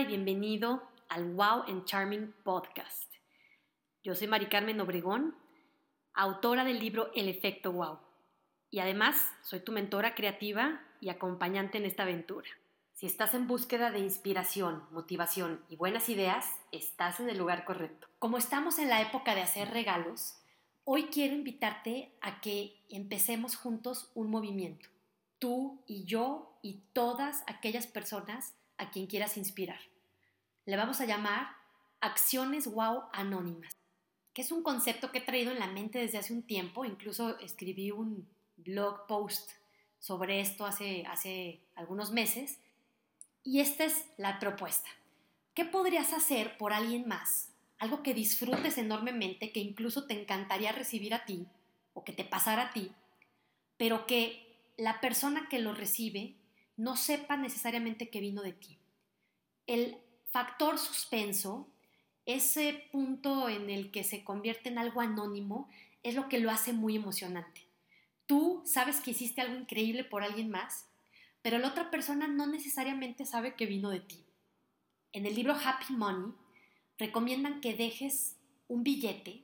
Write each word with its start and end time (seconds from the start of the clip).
Y 0.00 0.06
bienvenido 0.06 0.82
al 1.08 1.34
Wow 1.34 1.66
and 1.68 1.84
Charming 1.84 2.34
Podcast. 2.42 3.12
Yo 4.02 4.16
soy 4.16 4.26
Mari 4.26 4.46
Carmen 4.46 4.80
Obregón, 4.80 5.36
autora 6.14 6.64
del 6.64 6.80
libro 6.80 7.12
El 7.14 7.28
efecto 7.28 7.70
Wow. 7.70 8.00
Y 8.70 8.80
además 8.80 9.22
soy 9.42 9.60
tu 9.60 9.70
mentora 9.70 10.16
creativa 10.16 10.80
y 11.00 11.10
acompañante 11.10 11.78
en 11.78 11.84
esta 11.84 12.02
aventura. 12.02 12.48
Si 12.92 13.06
estás 13.06 13.34
en 13.34 13.46
búsqueda 13.46 13.92
de 13.92 14.00
inspiración, 14.00 14.82
motivación 14.90 15.64
y 15.68 15.76
buenas 15.76 16.08
ideas, 16.08 16.44
estás 16.72 17.20
en 17.20 17.30
el 17.30 17.38
lugar 17.38 17.64
correcto. 17.64 18.08
Como 18.18 18.36
estamos 18.36 18.80
en 18.80 18.88
la 18.88 19.00
época 19.00 19.36
de 19.36 19.42
hacer 19.42 19.70
regalos, 19.70 20.40
hoy 20.82 21.04
quiero 21.04 21.36
invitarte 21.36 22.10
a 22.20 22.40
que 22.40 22.84
empecemos 22.88 23.54
juntos 23.54 24.10
un 24.16 24.28
movimiento. 24.28 24.88
Tú 25.44 25.78
y 25.86 26.04
yo 26.04 26.58
y 26.62 26.80
todas 26.94 27.44
aquellas 27.46 27.86
personas 27.86 28.54
a 28.78 28.90
quien 28.90 29.06
quieras 29.06 29.36
inspirar. 29.36 29.78
Le 30.64 30.74
vamos 30.74 31.02
a 31.02 31.04
llamar 31.04 31.48
acciones 32.00 32.66
wow 32.66 33.02
anónimas, 33.12 33.76
que 34.32 34.40
es 34.40 34.50
un 34.50 34.62
concepto 34.62 35.12
que 35.12 35.18
he 35.18 35.20
traído 35.20 35.52
en 35.52 35.58
la 35.58 35.66
mente 35.66 35.98
desde 35.98 36.16
hace 36.16 36.32
un 36.32 36.44
tiempo, 36.44 36.86
incluso 36.86 37.38
escribí 37.40 37.90
un 37.90 38.26
blog 38.56 39.06
post 39.06 39.50
sobre 39.98 40.40
esto 40.40 40.64
hace, 40.64 41.04
hace 41.08 41.60
algunos 41.74 42.10
meses, 42.10 42.58
y 43.42 43.60
esta 43.60 43.84
es 43.84 44.06
la 44.16 44.38
propuesta. 44.38 44.88
¿Qué 45.52 45.66
podrías 45.66 46.14
hacer 46.14 46.56
por 46.56 46.72
alguien 46.72 47.06
más? 47.06 47.50
Algo 47.76 48.02
que 48.02 48.14
disfrutes 48.14 48.78
enormemente, 48.78 49.52
que 49.52 49.60
incluso 49.60 50.06
te 50.06 50.18
encantaría 50.18 50.72
recibir 50.72 51.12
a 51.12 51.26
ti 51.26 51.46
o 51.92 52.02
que 52.02 52.14
te 52.14 52.24
pasara 52.24 52.62
a 52.62 52.72
ti, 52.72 52.92
pero 53.76 54.06
que 54.06 54.43
la 54.76 55.00
persona 55.00 55.48
que 55.48 55.58
lo 55.58 55.74
recibe 55.74 56.36
no 56.76 56.96
sepa 56.96 57.36
necesariamente 57.36 58.10
que 58.10 58.20
vino 58.20 58.42
de 58.42 58.52
ti. 58.52 58.78
El 59.66 59.98
factor 60.30 60.78
suspenso, 60.78 61.68
ese 62.26 62.88
punto 62.90 63.48
en 63.48 63.70
el 63.70 63.90
que 63.90 64.04
se 64.04 64.24
convierte 64.24 64.68
en 64.68 64.78
algo 64.78 65.00
anónimo, 65.00 65.68
es 66.02 66.14
lo 66.14 66.28
que 66.28 66.40
lo 66.40 66.50
hace 66.50 66.72
muy 66.72 66.96
emocionante. 66.96 67.62
Tú 68.26 68.62
sabes 68.64 69.00
que 69.00 69.12
hiciste 69.12 69.40
algo 69.40 69.56
increíble 69.56 70.04
por 70.04 70.22
alguien 70.22 70.50
más, 70.50 70.86
pero 71.42 71.58
la 71.58 71.68
otra 71.68 71.90
persona 71.90 72.26
no 72.26 72.46
necesariamente 72.46 73.26
sabe 73.26 73.54
que 73.54 73.66
vino 73.66 73.90
de 73.90 74.00
ti. 74.00 74.24
En 75.12 75.26
el 75.26 75.34
libro 75.34 75.54
Happy 75.54 75.92
Money 75.92 76.32
recomiendan 76.98 77.60
que 77.60 77.74
dejes 77.74 78.36
un 78.66 78.82
billete 78.82 79.43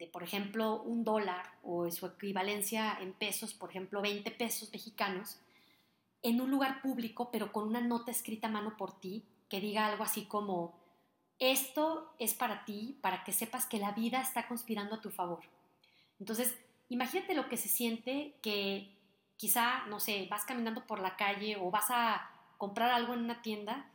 de, 0.00 0.06
por 0.06 0.22
ejemplo, 0.22 0.82
un 0.82 1.04
dólar 1.04 1.52
o 1.62 1.88
su 1.90 2.06
equivalencia 2.06 2.96
en 3.00 3.12
pesos, 3.12 3.52
por 3.52 3.68
ejemplo, 3.68 4.00
20 4.00 4.30
pesos 4.30 4.72
mexicanos, 4.72 5.38
en 6.22 6.40
un 6.40 6.50
lugar 6.50 6.80
público, 6.80 7.30
pero 7.30 7.52
con 7.52 7.68
una 7.68 7.82
nota 7.82 8.10
escrita 8.10 8.48
a 8.48 8.50
mano 8.50 8.78
por 8.78 8.98
ti, 8.98 9.24
que 9.50 9.60
diga 9.60 9.86
algo 9.86 10.02
así 10.02 10.24
como, 10.24 10.74
esto 11.38 12.14
es 12.18 12.32
para 12.32 12.64
ti, 12.64 12.98
para 13.02 13.24
que 13.24 13.32
sepas 13.32 13.66
que 13.66 13.78
la 13.78 13.92
vida 13.92 14.22
está 14.22 14.48
conspirando 14.48 14.94
a 14.94 15.00
tu 15.02 15.10
favor. 15.10 15.40
Entonces, 16.18 16.58
imagínate 16.88 17.34
lo 17.34 17.50
que 17.50 17.58
se 17.58 17.68
siente 17.68 18.34
que 18.40 18.96
quizá, 19.36 19.84
no 19.86 20.00
sé, 20.00 20.26
vas 20.30 20.46
caminando 20.46 20.86
por 20.86 21.00
la 21.00 21.16
calle 21.16 21.56
o 21.56 21.70
vas 21.70 21.90
a 21.90 22.30
comprar 22.56 22.90
algo 22.90 23.12
en 23.12 23.20
una 23.20 23.42
tienda 23.42 23.90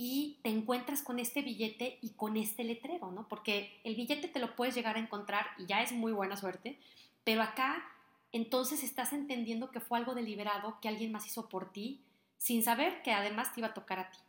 y 0.00 0.38
te 0.44 0.50
encuentras 0.50 1.02
con 1.02 1.18
este 1.18 1.42
billete 1.42 1.98
y 2.02 2.10
con 2.10 2.36
este 2.36 2.62
letrero, 2.62 3.10
¿no? 3.10 3.26
Porque 3.26 3.80
el 3.82 3.96
billete 3.96 4.28
te 4.28 4.38
lo 4.38 4.54
puedes 4.54 4.76
llegar 4.76 4.94
a 4.94 5.00
encontrar 5.00 5.48
y 5.58 5.66
ya 5.66 5.82
es 5.82 5.90
muy 5.90 6.12
buena 6.12 6.36
suerte, 6.36 6.78
pero 7.24 7.42
acá 7.42 7.84
entonces 8.30 8.84
estás 8.84 9.12
entendiendo 9.12 9.72
que 9.72 9.80
fue 9.80 9.98
algo 9.98 10.14
deliberado 10.14 10.78
que 10.80 10.86
alguien 10.86 11.10
más 11.10 11.26
hizo 11.26 11.48
por 11.48 11.72
ti, 11.72 12.00
sin 12.36 12.62
saber 12.62 13.02
que 13.02 13.10
además 13.10 13.52
te 13.52 13.58
iba 13.58 13.70
a 13.70 13.74
tocar 13.74 13.98
a 13.98 14.12
ti. 14.12 14.20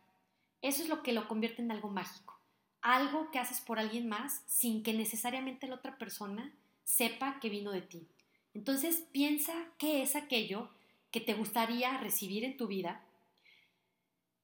Eso 0.60 0.82
es 0.82 0.88
lo 0.88 1.04
que 1.04 1.12
lo 1.12 1.28
convierte 1.28 1.62
en 1.62 1.70
algo 1.70 1.88
mágico, 1.88 2.36
algo 2.82 3.30
que 3.30 3.38
haces 3.38 3.60
por 3.60 3.78
alguien 3.78 4.08
más 4.08 4.42
sin 4.48 4.82
que 4.82 4.92
necesariamente 4.92 5.68
la 5.68 5.76
otra 5.76 5.98
persona 5.98 6.52
sepa 6.82 7.38
que 7.38 7.48
vino 7.48 7.70
de 7.70 7.82
ti. 7.82 8.08
Entonces 8.54 9.04
piensa 9.12 9.54
qué 9.78 10.02
es 10.02 10.16
aquello 10.16 10.68
que 11.12 11.20
te 11.20 11.34
gustaría 11.34 11.96
recibir 11.98 12.42
en 12.42 12.56
tu 12.56 12.66
vida 12.66 13.04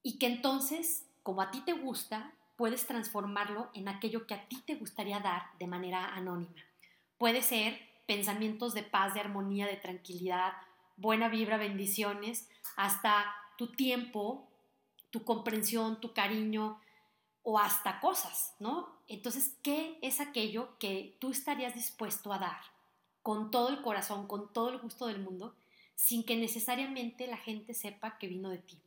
y 0.07 0.19
que 0.19 0.27
entonces, 0.27 1.06
como 1.27 1.43
a 1.43 1.51
ti 1.51 1.61
te 1.63 1.73
gusta, 1.73 2.33
puedes 2.55 2.87
transformarlo 2.87 3.69
en 3.75 3.89
aquello 3.89 4.29
que 4.29 4.35
a 4.35 4.47
ti 4.47 4.63
te 4.65 4.77
gustaría 4.77 5.19
dar 5.19 5.43
de 5.59 5.67
manera 5.67 6.15
anónima. 6.15 6.63
Puede 7.19 7.43
ser 7.43 7.81
pensamientos 8.07 8.75
de 8.75 8.85
paz, 8.85 9.15
de 9.15 9.19
armonía, 9.19 9.67
de 9.67 9.75
tranquilidad, 9.75 10.53
buena 10.97 11.29
vibra, 11.29 11.57
bendiciones, 11.57 12.49
hasta 12.77 13.25
tu 13.59 13.73
tiempo, 13.73 14.49
tu 15.11 15.25
comprensión, 15.25 16.01
tu 16.01 16.13
cariño 16.13 16.81
o 17.43 17.59
hasta 17.59 17.99
cosas, 17.99 18.55
¿no? 18.61 19.01
Entonces, 19.09 19.57
¿qué 19.65 19.99
es 20.03 20.21
aquello 20.21 20.79
que 20.79 21.17
tú 21.21 21.33
estarías 21.33 21.75
dispuesto 21.75 22.33
a 22.33 22.39
dar 22.39 22.61
con 23.25 23.51
todo 23.51 23.71
el 23.71 23.83
corazón, 23.83 24.29
con 24.29 24.53
todo 24.53 24.69
el 24.69 24.79
gusto 24.79 25.09
del 25.09 25.19
mundo, 25.19 25.57
sin 25.97 26.23
que 26.23 26.37
necesariamente 26.37 27.27
la 27.27 27.37
gente 27.37 27.75
sepa 27.75 28.17
que 28.17 28.29
vino 28.29 28.49
de 28.49 28.59
ti? 28.59 28.81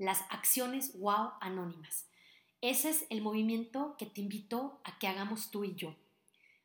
Las 0.00 0.22
acciones 0.30 0.98
wow 0.98 1.34
anónimas. 1.40 2.08
Ese 2.60 2.90
es 2.90 3.06
el 3.08 3.22
movimiento 3.22 3.94
que 3.96 4.06
te 4.06 4.20
invito 4.20 4.80
a 4.82 4.98
que 4.98 5.06
hagamos 5.06 5.52
tú 5.52 5.62
y 5.62 5.76
yo. 5.76 5.94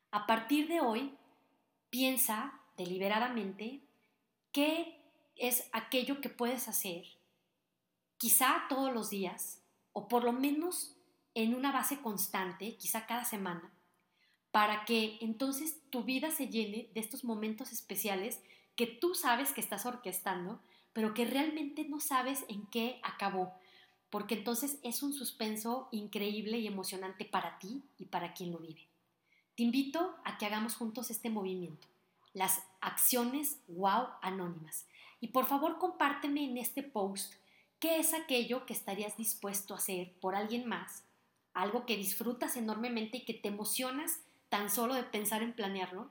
A 0.10 0.26
partir 0.26 0.68
de 0.68 0.82
hoy, 0.82 1.16
Piensa 1.96 2.60
deliberadamente 2.76 3.80
qué 4.52 5.02
es 5.38 5.70
aquello 5.72 6.20
que 6.20 6.28
puedes 6.28 6.68
hacer, 6.68 7.06
quizá 8.18 8.66
todos 8.68 8.94
los 8.94 9.10
días, 9.10 9.62
o 9.94 10.10
por 10.10 10.26
lo 10.26 10.34
menos 10.34 10.98
en 11.36 11.56
una 11.56 11.72
base 11.72 12.02
constante, 12.02 12.76
quizá 12.76 13.06
cada 13.06 13.24
semana, 13.24 13.72
para 14.52 14.84
que 14.84 15.18
entonces 15.22 15.80
tu 15.90 16.04
vida 16.04 16.32
se 16.32 16.50
llene 16.50 16.90
de 16.94 17.00
estos 17.00 17.24
momentos 17.24 17.72
especiales 17.72 18.42
que 18.76 18.88
tú 18.88 19.16
sabes 19.16 19.54
que 19.54 19.62
estás 19.62 19.86
orquestando, 19.86 20.62
pero 20.96 21.14
que 21.14 21.26
realmente 21.26 21.84
no 21.84 22.00
sabes 22.00 22.46
en 22.48 22.68
qué 22.68 23.02
acabó, 23.04 23.54
porque 24.10 24.36
entonces 24.36 24.80
es 24.82 25.04
un 25.04 25.12
suspenso 25.12 25.90
increíble 25.92 26.58
y 26.58 26.68
emocionante 26.68 27.26
para 27.26 27.60
ti 27.60 27.84
y 27.98 28.06
para 28.06 28.34
quien 28.34 28.54
lo 28.54 28.60
vive. 28.60 28.88
Te 29.58 29.64
invito 29.64 30.16
a 30.24 30.38
que 30.38 30.46
hagamos 30.46 30.76
juntos 30.76 31.12
este 31.12 31.30
movimiento, 31.30 31.86
las 32.32 32.64
acciones 32.80 33.60
wow 33.68 34.08
anónimas. 34.22 34.88
Y 35.20 35.28
por 35.28 35.48
favor 35.48 35.80
compárteme 35.80 36.46
en 36.46 36.58
este 36.58 36.82
post 36.82 37.34
qué 37.80 38.00
es 38.00 38.14
aquello 38.14 38.66
que 38.66 38.72
estarías 38.72 39.18
dispuesto 39.18 39.74
a 39.74 39.78
hacer 39.78 40.14
por 40.22 40.34
alguien 40.34 40.66
más, 40.66 41.04
algo 41.54 41.86
que 41.86 41.98
disfrutas 41.98 42.56
enormemente 42.56 43.18
y 43.18 43.26
que 43.26 43.34
te 43.34 43.50
emocionas 43.50 44.22
tan 44.48 44.70
solo 44.70 44.94
de 44.94 45.04
pensar 45.04 45.44
en 45.44 45.52
planearlo 45.52 46.10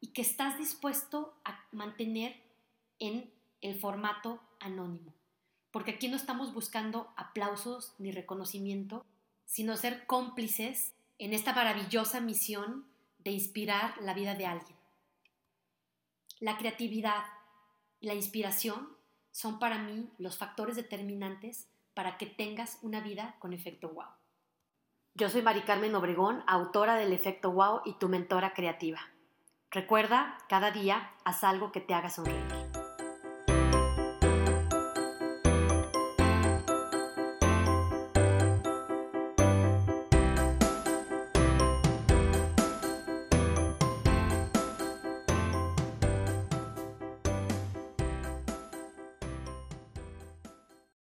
y 0.00 0.12
que 0.12 0.22
estás 0.22 0.56
dispuesto 0.56 1.34
a 1.44 1.64
mantener 1.72 2.40
en 3.00 3.28
el 3.60 3.78
formato 3.78 4.40
anónimo. 4.58 5.14
Porque 5.70 5.92
aquí 5.92 6.08
no 6.08 6.16
estamos 6.16 6.52
buscando 6.52 7.12
aplausos 7.16 7.94
ni 7.98 8.10
reconocimiento, 8.12 9.04
sino 9.44 9.76
ser 9.76 10.06
cómplices 10.06 10.94
en 11.18 11.32
esta 11.32 11.52
maravillosa 11.52 12.20
misión 12.20 12.86
de 13.18 13.30
inspirar 13.30 13.94
la 14.00 14.14
vida 14.14 14.34
de 14.34 14.46
alguien. 14.46 14.76
La 16.40 16.56
creatividad 16.56 17.22
y 18.00 18.06
la 18.06 18.14
inspiración 18.14 18.88
son 19.30 19.58
para 19.58 19.78
mí 19.78 20.10
los 20.18 20.38
factores 20.38 20.76
determinantes 20.76 21.68
para 21.94 22.16
que 22.16 22.26
tengas 22.26 22.78
una 22.82 23.00
vida 23.00 23.36
con 23.38 23.52
efecto 23.52 23.90
wow. 23.90 24.06
Yo 25.14 25.28
soy 25.28 25.42
Mari 25.42 25.62
Carmen 25.62 25.94
Obregón, 25.94 26.42
autora 26.46 26.96
del 26.96 27.12
efecto 27.12 27.50
wow 27.50 27.82
y 27.84 27.94
tu 27.98 28.08
mentora 28.08 28.54
creativa. 28.54 29.00
Recuerda, 29.70 30.38
cada 30.48 30.70
día 30.70 31.12
haz 31.24 31.44
algo 31.44 31.72
que 31.72 31.80
te 31.80 31.94
haga 31.94 32.10
sonreír. 32.10 32.59